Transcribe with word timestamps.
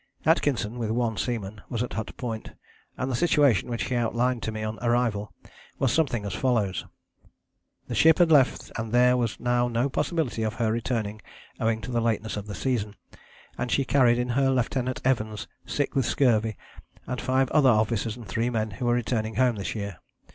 Atkinson, 0.25 0.79
with 0.79 0.89
one 0.89 1.15
seaman, 1.15 1.61
was 1.69 1.83
at 1.83 1.93
Hut 1.93 2.17
Point 2.17 2.53
and 2.97 3.11
the 3.11 3.15
situation 3.15 3.69
which 3.69 3.83
he 3.83 3.95
outlined 3.95 4.41
to 4.41 4.51
me 4.51 4.63
on 4.63 4.79
arrival 4.81 5.31
was 5.77 5.91
something 5.93 6.25
as 6.25 6.33
follows: 6.33 6.87
The 7.87 7.93
ship 7.93 8.17
had 8.17 8.31
left 8.31 8.71
and 8.79 8.91
there 8.91 9.15
was 9.15 9.39
now 9.39 9.67
no 9.67 9.89
possibility 9.89 10.41
of 10.41 10.55
her 10.55 10.71
returning 10.71 11.21
owing 11.59 11.81
to 11.81 11.91
the 11.91 12.01
lateness 12.01 12.35
of 12.35 12.47
the 12.47 12.55
season, 12.55 12.95
and 13.59 13.71
she 13.71 13.85
carried 13.85 14.17
in 14.17 14.29
her 14.29 14.49
Lieut. 14.49 15.05
Evans, 15.05 15.47
sick 15.67 15.93
with 15.93 16.07
scurvy, 16.07 16.57
and 17.05 17.21
five 17.21 17.51
other 17.51 17.69
officers 17.69 18.17
and 18.17 18.27
three 18.27 18.49
men 18.49 18.71
who 18.71 18.85
were 18.85 18.95
returning 18.95 19.35
home 19.35 19.55
this 19.55 19.75
year. 19.75 19.97